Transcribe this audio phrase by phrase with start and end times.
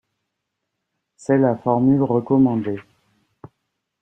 [1.15, 2.79] C'est la formule recommandée.